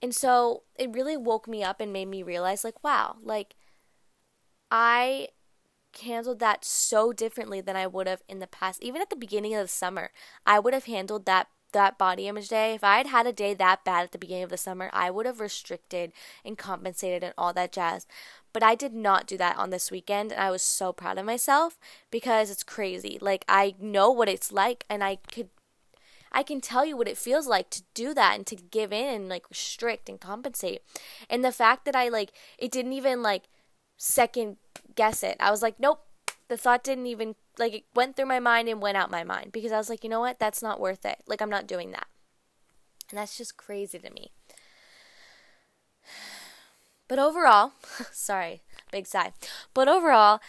And 0.01 0.13
so 0.13 0.63
it 0.77 0.93
really 0.93 1.17
woke 1.17 1.47
me 1.47 1.63
up 1.63 1.79
and 1.81 1.93
made 1.93 2.07
me 2.09 2.23
realize 2.23 2.63
like 2.63 2.83
wow, 2.83 3.15
like 3.23 3.55
I 4.69 5.29
handled 6.01 6.39
that 6.39 6.65
so 6.65 7.13
differently 7.13 7.61
than 7.61 7.75
I 7.75 7.87
would 7.87 8.07
have 8.07 8.21
in 8.27 8.39
the 8.39 8.47
past. 8.47 8.83
Even 8.83 9.01
at 9.01 9.09
the 9.09 9.15
beginning 9.15 9.53
of 9.55 9.61
the 9.61 9.67
summer, 9.67 10.11
I 10.45 10.59
would 10.59 10.73
have 10.73 10.85
handled 10.85 11.25
that 11.25 11.47
that 11.73 11.97
body 11.97 12.27
image 12.27 12.47
day, 12.47 12.73
if 12.73 12.83
I 12.83 12.97
had 12.97 13.07
had 13.07 13.27
a 13.27 13.33
day 13.33 13.53
that 13.53 13.83
bad 13.83 14.03
at 14.03 14.11
the 14.11 14.17
beginning 14.17 14.43
of 14.43 14.49
the 14.49 14.57
summer, 14.57 14.89
I 14.93 15.11
would 15.11 15.25
have 15.25 15.39
restricted 15.39 16.13
and 16.45 16.57
compensated 16.57 17.23
and 17.23 17.33
all 17.37 17.53
that 17.53 17.71
jazz. 17.71 18.07
But 18.53 18.63
I 18.63 18.75
did 18.75 18.93
not 18.93 19.27
do 19.27 19.37
that 19.37 19.57
on 19.57 19.71
this 19.71 19.91
weekend, 19.91 20.31
and 20.31 20.41
I 20.41 20.51
was 20.51 20.61
so 20.61 20.93
proud 20.93 21.17
of 21.17 21.25
myself 21.25 21.79
because 22.11 22.51
it's 22.51 22.63
crazy. 22.63 23.17
Like, 23.19 23.43
I 23.49 23.75
know 23.79 24.11
what 24.11 24.29
it's 24.29 24.51
like, 24.51 24.85
and 24.89 25.03
I 25.03 25.15
could 25.15 25.49
I 26.33 26.41
can 26.41 26.61
tell 26.61 26.83
you 26.83 26.97
what 26.97 27.07
it 27.07 27.17
feels 27.17 27.45
like 27.45 27.69
to 27.69 27.83
do 27.93 28.13
that 28.15 28.35
and 28.35 28.47
to 28.47 28.55
give 28.55 28.91
in 28.91 29.13
and 29.13 29.29
like 29.29 29.49
restrict 29.49 30.09
and 30.09 30.19
compensate. 30.19 30.81
And 31.29 31.45
the 31.45 31.51
fact 31.51 31.85
that 31.85 31.95
I 31.95 32.09
like 32.09 32.31
it 32.57 32.71
didn't 32.71 32.93
even 32.93 33.21
like 33.21 33.43
second 33.97 34.57
guess 34.95 35.23
it. 35.23 35.37
I 35.39 35.51
was 35.51 35.61
like, 35.61 35.79
nope. 35.79 36.05
The 36.53 36.57
thought 36.57 36.83
didn't 36.83 37.07
even 37.07 37.33
like 37.57 37.73
it 37.73 37.85
went 37.95 38.15
through 38.15 38.27
my 38.27 38.39
mind 38.39 38.69
and 38.69 38.79
went 38.79 38.95
out 38.95 39.09
my 39.09 39.23
mind 39.23 39.51
because 39.51 39.71
I 39.71 39.77
was 39.79 39.89
like, 39.89 40.03
you 40.03 40.09
know 40.11 40.19
what? 40.19 40.37
That's 40.37 40.61
not 40.61 40.79
worth 40.79 41.03
it. 41.03 41.17
Like 41.25 41.41
I'm 41.41 41.49
not 41.49 41.65
doing 41.65 41.89
that. 41.93 42.05
And 43.09 43.17
that's 43.17 43.35
just 43.35 43.57
crazy 43.57 43.97
to 43.97 44.11
me. 44.11 44.29
But 47.07 47.17
overall, 47.17 47.71
sorry, 48.11 48.61
big 48.91 49.07
sigh. 49.07 49.33
But 49.73 49.87
overall, 49.87 50.41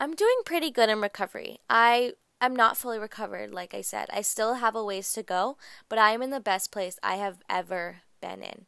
I'm 0.00 0.16
doing 0.16 0.34
pretty 0.44 0.72
good 0.72 0.88
in 0.88 1.00
recovery. 1.00 1.60
I 1.70 2.14
am 2.40 2.56
not 2.56 2.76
fully 2.76 2.98
recovered, 2.98 3.54
like 3.54 3.72
I 3.72 3.82
said. 3.82 4.08
I 4.12 4.22
still 4.22 4.54
have 4.54 4.74
a 4.74 4.84
ways 4.84 5.12
to 5.12 5.22
go, 5.22 5.58
but 5.88 5.98
I 6.00 6.10
am 6.10 6.22
in 6.22 6.30
the 6.30 6.40
best 6.40 6.72
place 6.72 6.98
I 7.04 7.16
have 7.16 7.38
ever 7.48 8.02
been 8.20 8.42
in. 8.42 8.66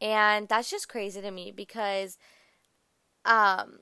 And 0.00 0.46
that's 0.48 0.70
just 0.70 0.88
crazy 0.88 1.20
to 1.20 1.32
me 1.32 1.50
because 1.50 2.18
um 3.24 3.80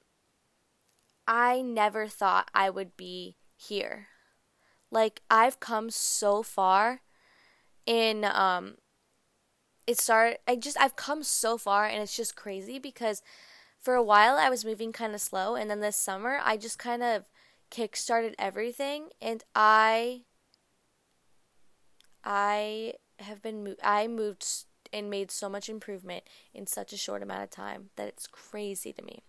I 1.26 1.62
never 1.62 2.06
thought 2.06 2.50
I 2.54 2.70
would 2.70 2.96
be 2.96 3.36
here. 3.56 4.08
Like 4.90 5.22
I've 5.30 5.60
come 5.60 5.90
so 5.90 6.42
far 6.42 7.00
in 7.86 8.24
um 8.24 8.76
it 9.86 9.98
started 9.98 10.38
I 10.48 10.56
just 10.56 10.78
I've 10.80 10.96
come 10.96 11.22
so 11.22 11.58
far 11.58 11.86
and 11.86 12.02
it's 12.02 12.16
just 12.16 12.36
crazy 12.36 12.78
because 12.78 13.22
for 13.80 13.94
a 13.94 14.02
while 14.02 14.36
I 14.36 14.48
was 14.48 14.64
moving 14.64 14.92
kind 14.92 15.14
of 15.14 15.20
slow 15.20 15.56
and 15.56 15.70
then 15.70 15.80
this 15.80 15.96
summer 15.96 16.40
I 16.42 16.56
just 16.56 16.78
kind 16.78 17.02
of 17.02 17.24
kick-started 17.70 18.34
everything 18.38 19.08
and 19.20 19.42
I 19.54 20.22
I 22.24 22.94
have 23.18 23.42
been 23.42 23.64
mo- 23.64 23.76
I 23.82 24.06
moved 24.06 24.46
and 24.92 25.10
made 25.10 25.30
so 25.30 25.48
much 25.48 25.68
improvement 25.68 26.24
in 26.54 26.66
such 26.66 26.92
a 26.92 26.96
short 26.96 27.22
amount 27.22 27.42
of 27.42 27.50
time 27.50 27.90
that 27.96 28.08
it's 28.08 28.26
crazy 28.26 28.92
to 28.92 29.02
me. 29.02 29.22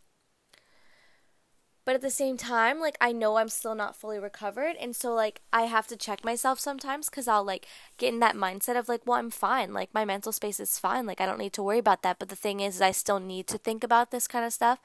But 1.85 1.93
at 1.93 2.01
the 2.01 2.09
same 2.09 2.35
time, 2.35 2.79
like 2.79 2.97
I 2.99 3.11
know 3.11 3.37
I'm 3.37 3.47
still 3.47 3.75
not 3.75 3.95
fully 3.95 4.17
recovered, 4.17 4.75
and 4.79 4.95
so 4.95 5.13
like 5.13 5.41
I 5.53 5.63
have 5.63 5.85
to 5.87 5.95
check 5.95 6.25
myself 6.25 6.59
sometimes 6.59 7.09
cuz 7.09 7.27
I'll 7.27 7.43
like 7.43 7.67
get 7.97 8.11
in 8.11 8.19
that 8.21 8.35
mindset 8.35 8.75
of 8.77 8.89
like, 8.89 9.01
well, 9.05 9.19
I'm 9.19 9.29
fine. 9.29 9.71
Like 9.71 9.93
my 9.93 10.03
mental 10.03 10.31
space 10.31 10.59
is 10.59 10.79
fine. 10.79 11.05
Like 11.05 11.21
I 11.21 11.27
don't 11.27 11.37
need 11.37 11.53
to 11.53 11.63
worry 11.63 11.77
about 11.77 12.01
that. 12.01 12.17
But 12.17 12.29
the 12.29 12.35
thing 12.35 12.59
is, 12.59 12.75
is 12.75 12.81
I 12.81 12.91
still 12.91 13.19
need 13.19 13.47
to 13.47 13.59
think 13.59 13.83
about 13.83 14.09
this 14.09 14.27
kind 14.27 14.43
of 14.43 14.51
stuff 14.51 14.79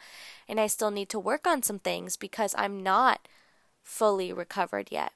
and 0.46 0.60
I 0.60 0.66
still 0.66 0.90
need 0.90 1.08
to 1.08 1.18
work 1.18 1.46
on 1.46 1.62
some 1.62 1.78
things 1.78 2.16
because 2.16 2.54
I'm 2.58 2.82
not 2.82 3.26
fully 3.82 4.30
recovered 4.32 4.88
yet. 4.90 5.12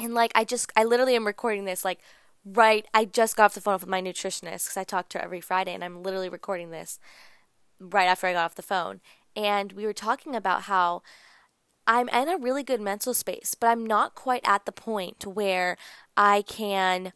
And 0.00 0.12
like 0.12 0.32
I 0.34 0.44
just 0.44 0.72
I 0.76 0.82
literally 0.82 1.14
am 1.14 1.26
recording 1.26 1.66
this 1.66 1.84
like 1.84 2.00
right 2.44 2.86
I 2.92 3.04
just 3.04 3.36
got 3.36 3.44
off 3.44 3.54
the 3.54 3.60
phone 3.60 3.74
with 3.74 3.86
my 3.86 4.02
nutritionist 4.02 4.66
cuz 4.68 4.76
I 4.76 4.84
talk 4.84 5.08
to 5.10 5.18
her 5.18 5.24
every 5.24 5.40
Friday 5.40 5.72
and 5.72 5.84
I'm 5.84 6.02
literally 6.02 6.28
recording 6.28 6.70
this 6.70 6.98
right 7.78 8.06
after 8.06 8.26
I 8.26 8.32
got 8.32 8.44
off 8.44 8.54
the 8.56 8.62
phone 8.62 9.00
and 9.36 9.72
we 9.72 9.84
were 9.84 9.92
talking 9.92 10.34
about 10.34 10.62
how 10.62 11.02
I'm 11.86 12.08
in 12.08 12.28
a 12.28 12.38
really 12.38 12.62
good 12.62 12.80
mental 12.80 13.14
space, 13.14 13.54
but 13.54 13.68
I'm 13.68 13.86
not 13.86 14.14
quite 14.14 14.42
at 14.44 14.64
the 14.64 14.72
point 14.72 15.26
where 15.26 15.76
I 16.16 16.42
can 16.42 17.12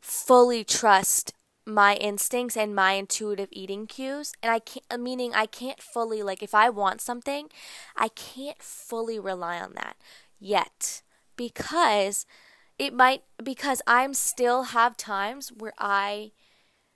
fully 0.00 0.64
trust 0.64 1.32
my 1.64 1.94
instincts 1.94 2.56
and 2.56 2.74
my 2.74 2.92
intuitive 2.92 3.48
eating 3.52 3.86
cues. 3.86 4.32
And 4.42 4.50
I 4.50 4.58
can't 4.58 4.84
uh, 4.90 4.98
meaning 4.98 5.32
I 5.34 5.46
can't 5.46 5.80
fully 5.80 6.22
like 6.22 6.42
if 6.42 6.54
I 6.54 6.70
want 6.70 7.00
something 7.00 7.48
I 7.96 8.08
can't 8.08 8.60
fully 8.60 9.18
rely 9.18 9.60
on 9.60 9.74
that 9.74 9.96
yet 10.40 11.02
because 11.36 12.26
it 12.78 12.92
might 12.92 13.22
because 13.42 13.80
I'm 13.86 14.12
still 14.12 14.64
have 14.64 14.96
times 14.96 15.52
where 15.56 15.74
I 15.78 16.32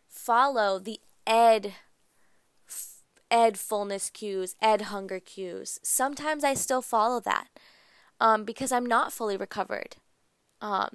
follow 0.08 0.80
the 0.80 0.99
ed 1.26 1.75
ed 3.30 3.59
fullness 3.59 4.11
cues, 4.11 4.54
ed 4.61 4.83
hunger 4.83 5.21
cues. 5.21 5.80
Sometimes 5.83 6.45
I 6.45 6.54
still 6.54 6.83
follow 6.83 7.21
that 7.21 7.49
um, 8.21 8.45
because 8.45 8.73
I'm 8.73 8.87
not 8.87 9.12
fully 9.12 9.37
recovered. 9.37 9.97
Um, 10.61 10.88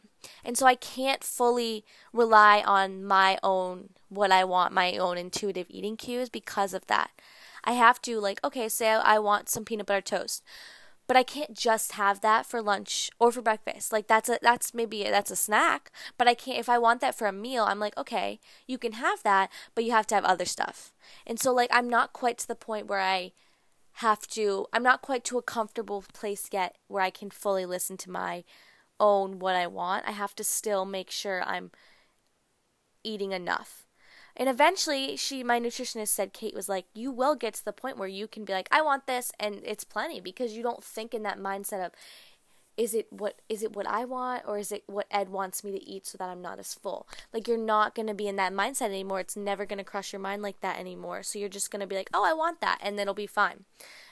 and 0.44 0.58
so 0.58 0.66
I 0.66 0.76
can't 0.76 1.24
fully 1.24 1.86
rely 2.14 2.64
on 2.66 3.06
my 3.06 3.38
own, 3.44 3.90
what 4.10 4.32
I 4.32 4.44
want, 4.44 4.74
my 4.74 4.98
own 4.98 5.18
intuitive 5.18 5.68
eating 5.70 5.98
cues 5.98 6.30
because 6.30 6.74
of 6.74 6.88
that. 6.88 7.12
I 7.64 7.74
have 7.74 8.02
to, 8.04 8.20
like, 8.20 8.44
okay, 8.44 8.68
say 8.70 8.90
I 8.90 9.20
want 9.20 9.50
some 9.50 9.66
peanut 9.66 9.86
butter 9.86 10.02
toast 10.02 10.44
but 11.12 11.18
I 11.18 11.24
can't 11.24 11.58
just 11.58 11.92
have 11.94 12.22
that 12.22 12.46
for 12.46 12.62
lunch 12.62 13.12
or 13.20 13.34
for 13.34 13.42
breakfast. 13.42 13.92
Like 13.92 14.08
that's 14.08 14.30
a 14.30 14.40
that's 14.42 14.74
maybe 14.74 15.04
a, 15.04 15.12
that's 15.12 15.30
a 15.30 15.36
snack, 15.36 15.92
but 16.18 16.26
I 16.26 16.34
can't 16.34 16.58
if 16.58 16.70
I 16.70 16.78
want 16.78 17.02
that 17.02 17.16
for 17.16 17.28
a 17.28 17.34
meal, 17.34 17.66
I'm 17.66 17.80
like, 17.80 17.98
okay, 17.98 18.40
you 18.66 18.78
can 18.78 18.94
have 18.94 19.22
that, 19.24 19.52
but 19.76 19.84
you 19.84 19.92
have 19.92 20.08
to 20.08 20.16
have 20.16 20.24
other 20.24 20.46
stuff. 20.46 20.94
And 21.28 21.38
so 21.38 21.54
like 21.54 21.70
I'm 21.70 21.90
not 21.90 22.14
quite 22.14 22.38
to 22.38 22.48
the 22.48 22.56
point 22.56 22.88
where 22.88 23.02
I 23.02 23.34
have 23.96 24.26
to 24.30 24.68
I'm 24.72 24.84
not 24.84 25.02
quite 25.02 25.26
to 25.26 25.38
a 25.38 25.42
comfortable 25.42 26.02
place 26.14 26.48
yet 26.50 26.78
where 26.88 27.04
I 27.04 27.10
can 27.10 27.30
fully 27.30 27.66
listen 27.66 27.98
to 27.98 28.10
my 28.10 28.46
own 28.98 29.38
what 29.40 29.58
I 29.58 29.68
want. 29.68 30.08
I 30.08 30.12
have 30.12 30.34
to 30.36 30.46
still 30.46 30.86
make 30.86 31.12
sure 31.12 31.44
I'm 31.44 31.72
eating 33.04 33.34
enough. 33.34 33.81
And 34.42 34.50
eventually, 34.50 35.16
she, 35.18 35.44
my 35.44 35.60
nutritionist 35.60 36.08
said, 36.08 36.34
Kate 36.34 36.56
was 36.56 36.68
like, 36.68 36.86
you 36.96 37.12
will 37.12 37.36
get 37.36 37.54
to 37.54 37.64
the 37.64 37.72
point 37.72 38.00
where 38.00 38.08
you 38.08 38.26
can 38.26 38.44
be 38.44 38.54
like, 38.54 38.68
I 38.72 38.82
want 38.82 39.06
this, 39.06 39.32
and 39.40 39.62
it's 39.64 39.84
plenty 39.84 40.20
because 40.20 40.54
you 40.54 40.64
don't 40.64 40.84
think 40.84 41.14
in 41.14 41.22
that 41.22 41.38
mindset 41.38 41.86
of, 41.86 41.92
is 42.76 42.96
it 42.96 43.06
what 43.12 43.36
is 43.50 43.62
it 43.62 43.76
what 43.76 43.86
I 43.86 44.04
want 44.04 44.42
or 44.48 44.58
is 44.58 44.72
it 44.72 44.82
what 44.88 45.06
Ed 45.12 45.30
wants 45.30 45.64
me 45.64 45.72
to 45.72 45.84
eat 45.84 46.08
so 46.08 46.18
that 46.18 46.30
I'm 46.30 46.42
not 46.42 46.58
as 46.58 46.74
full? 46.74 47.08
Like 47.32 47.48
you're 47.48 47.56
not 47.56 47.94
going 47.94 48.08
to 48.08 48.16
be 48.16 48.28
in 48.28 48.36
that 48.38 48.52
mindset 48.52 48.88
anymore. 48.88 49.20
It's 49.20 49.38
never 49.38 49.68
going 49.68 49.78
to 49.78 49.84
cross 49.84 50.12
your 50.12 50.22
mind 50.22 50.42
like 50.42 50.60
that 50.62 50.80
anymore. 50.80 51.22
So 51.22 51.38
you're 51.38 51.48
just 51.48 51.70
going 51.70 51.82
to 51.82 51.86
be 51.86 51.96
like, 51.96 52.10
"Oh, 52.12 52.26
I 52.26 52.34
want 52.34 52.62
that." 52.62 52.80
And 52.82 53.00
it'll 53.00 53.14
be 53.14 53.28
fine. 53.28 53.66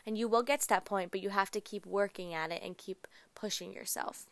And 0.05 0.15
you 0.15 0.27
will 0.27 0.43
get 0.43 0.61
to 0.61 0.69
that 0.69 0.85
point, 0.85 1.09
but 1.09 1.23
you 1.23 1.29
have 1.29 1.49
to 1.51 1.61
keep 1.61 1.87
working 1.87 2.35
at 2.35 2.51
it 2.51 2.61
and 2.63 2.77
keep 2.77 3.07
pushing 3.33 3.73
yourself. 3.73 4.25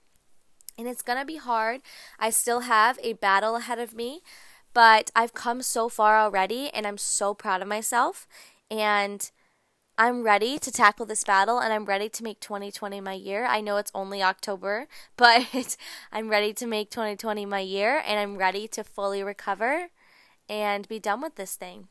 And 0.77 0.87
it's 0.87 1.01
going 1.01 1.17
to 1.17 1.25
be 1.25 1.37
hard. 1.37 1.81
I 2.19 2.29
still 2.29 2.59
have 2.59 2.99
a 3.01 3.13
battle 3.13 3.55
ahead 3.55 3.79
of 3.79 3.95
me 3.95 4.21
but 4.77 5.09
I've 5.15 5.33
come 5.33 5.63
so 5.63 5.89
far 5.89 6.19
already 6.19 6.69
and 6.69 6.85
I'm 6.85 6.99
so 6.99 7.33
proud 7.33 7.63
of 7.63 7.67
myself. 7.67 8.27
And 8.69 9.31
I'm 9.97 10.21
ready 10.21 10.59
to 10.59 10.71
tackle 10.71 11.07
this 11.07 11.23
battle 11.23 11.57
and 11.57 11.73
I'm 11.73 11.85
ready 11.85 12.09
to 12.09 12.23
make 12.23 12.39
2020 12.41 13.01
my 13.01 13.13
year. 13.13 13.47
I 13.47 13.59
know 13.59 13.77
it's 13.77 13.89
only 13.95 14.21
October, 14.21 14.85
but 15.17 15.75
I'm 16.11 16.29
ready 16.29 16.53
to 16.53 16.67
make 16.67 16.91
2020 16.91 17.43
my 17.47 17.59
year 17.61 18.03
and 18.05 18.19
I'm 18.19 18.37
ready 18.37 18.67
to 18.67 18.83
fully 18.83 19.23
recover 19.23 19.87
and 20.47 20.87
be 20.87 20.99
done 20.99 21.21
with 21.21 21.37
this 21.37 21.55
thing. 21.55 21.87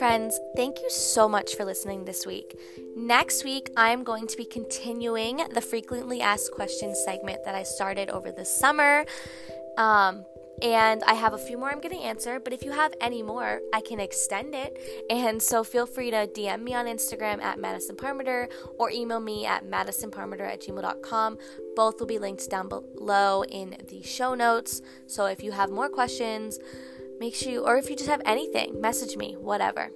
Friends, 0.00 0.40
thank 0.56 0.80
you 0.80 0.88
so 0.88 1.28
much 1.28 1.56
for 1.56 1.66
listening 1.66 2.06
this 2.06 2.24
week. 2.24 2.58
Next 2.96 3.44
week, 3.44 3.68
I'm 3.76 4.02
going 4.02 4.26
to 4.28 4.36
be 4.38 4.46
continuing 4.46 5.46
the 5.52 5.60
frequently 5.60 6.22
asked 6.22 6.52
questions 6.52 7.02
segment 7.04 7.44
that 7.44 7.54
I 7.54 7.64
started 7.64 8.08
over 8.08 8.32
the 8.32 8.46
summer. 8.46 9.04
Um, 9.76 10.24
and 10.62 11.04
I 11.04 11.12
have 11.12 11.34
a 11.34 11.38
few 11.38 11.58
more 11.58 11.68
I'm 11.68 11.82
going 11.82 11.94
to 11.94 12.02
answer, 12.02 12.40
but 12.40 12.54
if 12.54 12.64
you 12.64 12.72
have 12.72 12.94
any 13.02 13.22
more, 13.22 13.60
I 13.74 13.82
can 13.82 14.00
extend 14.00 14.54
it. 14.54 14.74
And 15.10 15.42
so 15.42 15.62
feel 15.62 15.84
free 15.84 16.10
to 16.12 16.26
DM 16.28 16.62
me 16.62 16.72
on 16.72 16.86
Instagram 16.86 17.42
at 17.42 17.58
Madison 17.58 17.94
Parmenter 17.94 18.50
or 18.78 18.90
email 18.90 19.20
me 19.20 19.44
at 19.44 19.66
madisonparmenter 19.66 20.50
at 20.50 20.62
gmail.com. 20.62 21.36
Both 21.76 22.00
will 22.00 22.06
be 22.06 22.18
linked 22.18 22.48
down 22.48 22.70
below 22.70 23.44
in 23.44 23.76
the 23.90 24.00
show 24.02 24.34
notes. 24.34 24.80
So 25.06 25.26
if 25.26 25.44
you 25.44 25.52
have 25.52 25.68
more 25.68 25.90
questions, 25.90 26.58
Make 27.20 27.34
sure 27.34 27.52
you, 27.52 27.66
or 27.66 27.76
if 27.76 27.90
you 27.90 27.96
just 27.96 28.08
have 28.08 28.22
anything, 28.24 28.80
message 28.80 29.16
me, 29.16 29.36
whatever. 29.38 29.90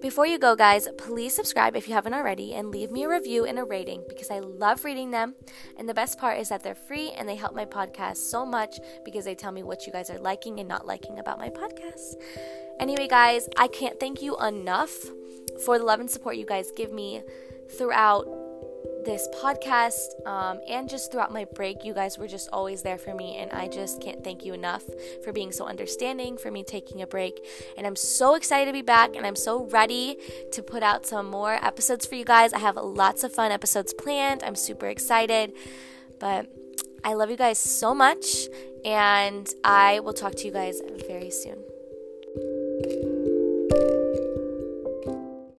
Before 0.00 0.26
you 0.26 0.38
go, 0.38 0.54
guys, 0.56 0.88
please 0.96 1.34
subscribe 1.34 1.76
if 1.76 1.88
you 1.88 1.94
haven't 1.94 2.14
already 2.14 2.54
and 2.54 2.70
leave 2.70 2.90
me 2.90 3.02
a 3.02 3.08
review 3.08 3.44
and 3.44 3.58
a 3.58 3.64
rating 3.64 4.04
because 4.08 4.30
I 4.30 4.38
love 4.38 4.84
reading 4.84 5.10
them. 5.10 5.34
And 5.76 5.88
the 5.88 5.94
best 5.94 6.18
part 6.18 6.38
is 6.38 6.48
that 6.48 6.62
they're 6.62 6.74
free 6.74 7.10
and 7.10 7.28
they 7.28 7.34
help 7.34 7.54
my 7.54 7.64
podcast 7.64 8.18
so 8.18 8.46
much 8.46 8.78
because 9.04 9.24
they 9.24 9.34
tell 9.34 9.52
me 9.52 9.64
what 9.64 9.86
you 9.86 9.92
guys 9.92 10.08
are 10.08 10.18
liking 10.18 10.60
and 10.60 10.68
not 10.68 10.86
liking 10.86 11.18
about 11.18 11.38
my 11.38 11.50
podcast. 11.50 12.14
Anyway, 12.78 13.08
guys, 13.08 13.48
I 13.56 13.66
can't 13.66 13.98
thank 13.98 14.22
you 14.22 14.38
enough 14.38 14.94
for 15.66 15.78
the 15.78 15.84
love 15.84 15.98
and 15.98 16.10
support 16.10 16.36
you 16.36 16.46
guys 16.46 16.70
give 16.76 16.92
me 16.92 17.22
throughout 17.76 18.26
this 19.04 19.28
podcast 19.42 20.26
um, 20.26 20.60
and 20.68 20.88
just 20.88 21.10
throughout 21.10 21.32
my 21.32 21.44
break, 21.44 21.84
you 21.84 21.94
guys 21.94 22.18
were 22.18 22.28
just 22.28 22.48
always 22.52 22.82
there 22.82 22.98
for 22.98 23.14
me. 23.14 23.36
And 23.36 23.50
I 23.52 23.68
just 23.68 24.00
can't 24.00 24.22
thank 24.22 24.44
you 24.44 24.54
enough 24.54 24.84
for 25.24 25.32
being 25.32 25.52
so 25.52 25.66
understanding, 25.66 26.36
for 26.36 26.50
me 26.50 26.62
taking 26.62 27.02
a 27.02 27.06
break. 27.06 27.44
And 27.76 27.86
I'm 27.86 27.96
so 27.96 28.34
excited 28.34 28.66
to 28.66 28.72
be 28.72 28.82
back 28.82 29.16
and 29.16 29.26
I'm 29.26 29.36
so 29.36 29.64
ready 29.66 30.16
to 30.52 30.62
put 30.62 30.82
out 30.82 31.06
some 31.06 31.26
more 31.30 31.54
episodes 31.54 32.06
for 32.06 32.14
you 32.14 32.24
guys. 32.24 32.52
I 32.52 32.58
have 32.58 32.76
lots 32.76 33.24
of 33.24 33.32
fun 33.32 33.52
episodes 33.52 33.92
planned. 33.94 34.42
I'm 34.42 34.56
super 34.56 34.86
excited. 34.86 35.52
But 36.18 36.46
I 37.04 37.14
love 37.14 37.30
you 37.30 37.36
guys 37.36 37.58
so 37.58 37.94
much. 37.94 38.48
And 38.84 39.48
I 39.64 40.00
will 40.00 40.14
talk 40.14 40.34
to 40.36 40.46
you 40.46 40.52
guys 40.52 40.80
very 41.06 41.30
soon. 41.30 41.64